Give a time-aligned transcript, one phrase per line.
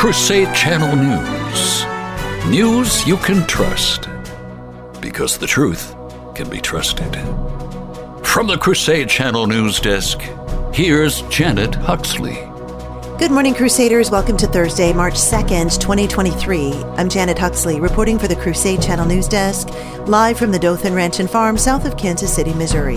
[0.00, 1.84] Crusade Channel News.
[2.48, 4.08] News you can trust.
[4.98, 5.94] Because the truth
[6.34, 7.14] can be trusted.
[8.24, 10.18] From the Crusade Channel News Desk,
[10.72, 12.49] here's Janet Huxley.
[13.20, 14.10] Good morning, Crusaders.
[14.10, 16.72] Welcome to Thursday, March 2nd, 2023.
[16.96, 19.68] I'm Janet Huxley, reporting for the Crusade Channel News Desk,
[20.06, 22.96] live from the Dothan Ranch and Farm south of Kansas City, Missouri.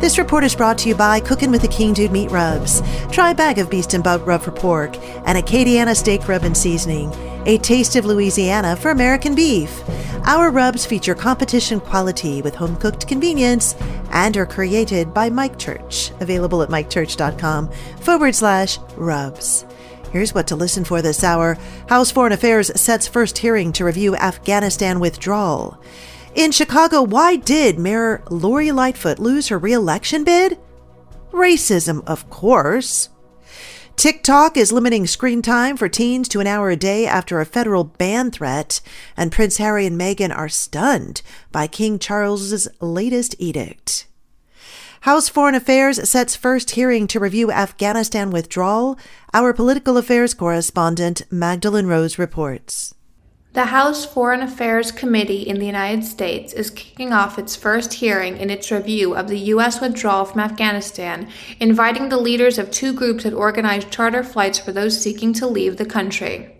[0.00, 2.82] This report is brought to you by Cooking with the King Dude Meat Rubs.
[3.12, 6.42] Try a bag of Beast and Bug Rub for pork and a Acadiana Steak Rub
[6.42, 7.12] and Seasoning.
[7.46, 9.82] A taste of Louisiana for American beef.
[10.24, 13.74] Our rubs feature competition quality with home cooked convenience
[14.12, 16.10] and are created by Mike Church.
[16.20, 19.66] Available at mikechurch.com forward slash rubs.
[20.10, 24.16] Here's what to listen for this hour House Foreign Affairs sets first hearing to review
[24.16, 25.78] Afghanistan withdrawal.
[26.34, 30.58] In Chicago, why did Mayor Lori Lightfoot lose her reelection bid?
[31.30, 33.10] Racism, of course.
[33.96, 37.84] TikTok is limiting screen time for teens to an hour a day after a federal
[37.84, 38.80] ban threat,
[39.16, 44.06] and Prince Harry and Meghan are stunned by King Charles's latest edict.
[45.02, 48.98] House Foreign Affairs sets first hearing to review Afghanistan withdrawal.
[49.32, 52.94] Our political affairs correspondent Magdalene Rose reports.
[53.54, 58.36] The House Foreign Affairs Committee in the United States is kicking off its first hearing
[58.36, 59.80] in its review of the U.S.
[59.80, 61.28] withdrawal from Afghanistan,
[61.60, 65.76] inviting the leaders of two groups that organized charter flights for those seeking to leave
[65.76, 66.50] the country.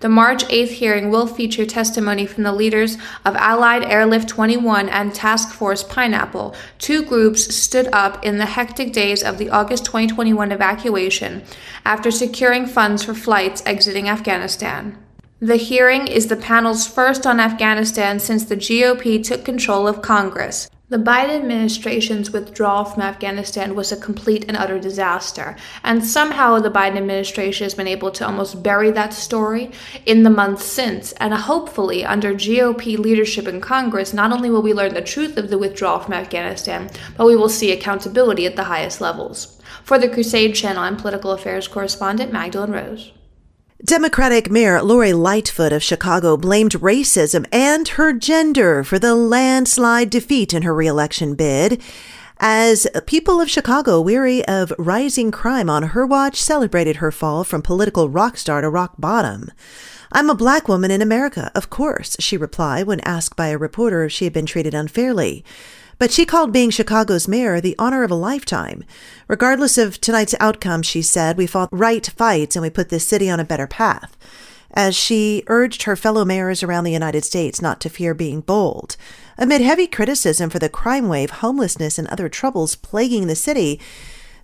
[0.00, 5.14] The March 8th hearing will feature testimony from the leaders of Allied Airlift 21 and
[5.14, 6.54] Task Force Pineapple.
[6.78, 11.44] Two groups stood up in the hectic days of the August 2021 evacuation
[11.86, 14.98] after securing funds for flights exiting Afghanistan.
[15.42, 20.70] The hearing is the panel's first on Afghanistan since the GOP took control of Congress.
[20.88, 26.70] The Biden administration's withdrawal from Afghanistan was a complete and utter disaster, and somehow the
[26.70, 29.72] Biden administration has been able to almost bury that story
[30.06, 31.10] in the months since.
[31.14, 35.50] And hopefully, under GOP leadership in Congress, not only will we learn the truth of
[35.50, 39.60] the withdrawal from Afghanistan, but we will see accountability at the highest levels.
[39.82, 43.10] For the Crusade Channel, I'm political affairs correspondent Magdalene Rose.
[43.84, 50.54] Democratic Mayor Lori Lightfoot of Chicago blamed racism and her gender for the landslide defeat
[50.54, 51.82] in her reelection bid.
[52.38, 57.60] As people of Chicago, weary of rising crime on her watch, celebrated her fall from
[57.60, 59.50] political rock star to rock bottom.
[60.12, 64.04] I'm a black woman in America, of course, she replied when asked by a reporter
[64.04, 65.44] if she had been treated unfairly.
[66.02, 68.82] But she called being Chicago's mayor the honor of a lifetime.
[69.28, 73.30] Regardless of tonight's outcome, she said, we fought right fights and we put this city
[73.30, 74.16] on a better path.
[74.72, 78.96] As she urged her fellow mayors around the United States not to fear being bold.
[79.38, 83.78] Amid heavy criticism for the crime wave, homelessness, and other troubles plaguing the city,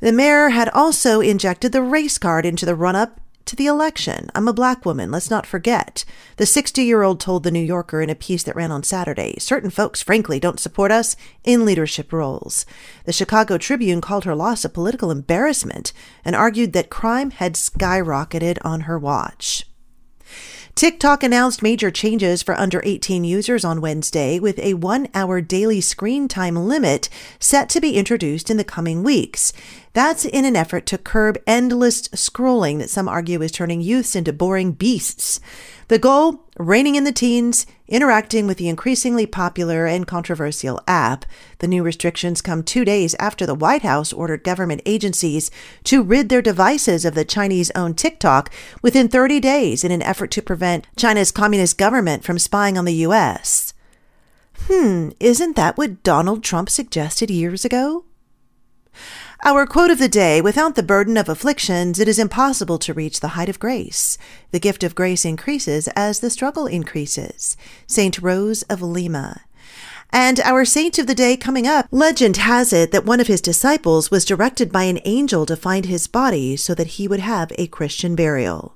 [0.00, 4.28] the mayor had also injected the race card into the run up to the election.
[4.34, 6.04] I'm a black woman, let's not forget.
[6.36, 9.36] The 60 year old told The New Yorker in a piece that ran on Saturday
[9.38, 12.66] certain folks, frankly, don't support us in leadership roles.
[13.04, 15.92] The Chicago Tribune called her loss a political embarrassment
[16.24, 19.66] and argued that crime had skyrocketed on her watch.
[20.76, 25.80] TikTok announced major changes for under 18 users on Wednesday, with a one hour daily
[25.80, 27.08] screen time limit
[27.40, 29.54] set to be introduced in the coming weeks.
[29.96, 34.30] That's in an effort to curb endless scrolling that some argue is turning youths into
[34.30, 35.40] boring beasts.
[35.88, 41.24] The goal reining in the teens, interacting with the increasingly popular and controversial app.
[41.60, 45.50] The new restrictions come two days after the White House ordered government agencies
[45.84, 48.52] to rid their devices of the Chinese owned TikTok
[48.82, 53.06] within 30 days in an effort to prevent China's communist government from spying on the
[53.06, 53.72] U.S.
[54.68, 58.04] Hmm, isn't that what Donald Trump suggested years ago?
[59.44, 63.20] Our quote of the day Without the burden of afflictions, it is impossible to reach
[63.20, 64.16] the height of grace.
[64.50, 67.56] The gift of grace increases as the struggle increases.
[67.86, 68.18] St.
[68.20, 69.42] Rose of Lima.
[70.10, 73.42] And our saint of the day coming up, legend has it that one of his
[73.42, 77.52] disciples was directed by an angel to find his body so that he would have
[77.58, 78.74] a Christian burial.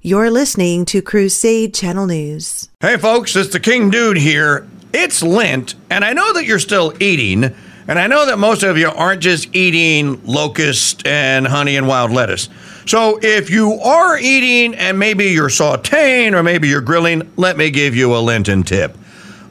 [0.00, 2.70] You're listening to Crusade Channel News.
[2.80, 4.66] Hey folks, it's the King Dude here.
[4.92, 7.54] It's Lent, and I know that you're still eating.
[7.88, 12.10] And I know that most of you aren't just eating locust and honey and wild
[12.10, 12.48] lettuce.
[12.86, 17.70] So if you are eating and maybe you're sauteing or maybe you're grilling, let me
[17.70, 18.96] give you a Lenten tip.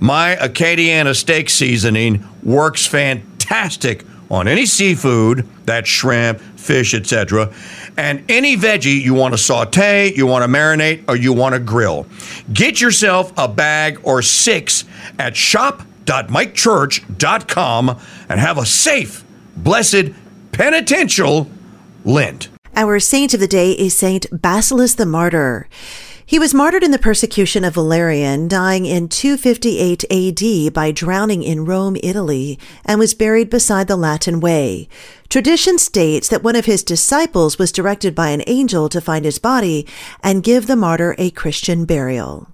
[0.00, 7.52] My Acadiana steak seasoning works fantastic on any seafood, that's shrimp, fish, etc.,
[7.96, 11.60] and any veggie you want to saute, you want to marinate, or you want to
[11.60, 12.06] grill.
[12.52, 14.84] Get yourself a bag or six
[15.18, 19.24] at shop www.mikechurch.com and have a safe,
[19.56, 20.10] blessed,
[20.52, 21.50] penitential
[22.04, 22.48] Lent.
[22.76, 25.68] Our saint of the day is Saint Basilius the Martyr.
[26.26, 31.66] He was martyred in the persecution of Valerian, dying in 258 AD by drowning in
[31.66, 34.88] Rome, Italy, and was buried beside the Latin Way.
[35.28, 39.38] Tradition states that one of his disciples was directed by an angel to find his
[39.38, 39.86] body
[40.22, 42.48] and give the martyr a Christian burial.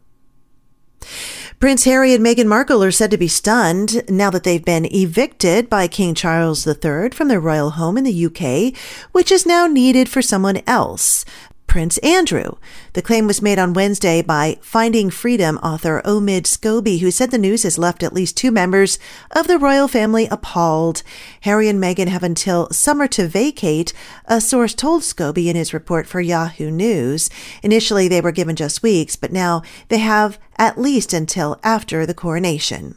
[1.61, 5.69] Prince Harry and Meghan Markle are said to be stunned now that they've been evicted
[5.69, 8.75] by King Charles III from their royal home in the UK,
[9.13, 11.27] which is now needed for someone else.
[11.71, 12.57] Prince Andrew.
[12.95, 17.39] The claim was made on Wednesday by Finding Freedom author Omid Scobie, who said the
[17.39, 18.99] news has left at least two members
[19.31, 21.05] of the royal family appalled.
[21.43, 23.93] Harry and Meghan have until summer to vacate,
[24.25, 27.31] a source told Scobie in his report for Yahoo News.
[27.63, 32.15] Initially, they were given just weeks, but now they have at least until after the
[32.15, 32.97] coronation.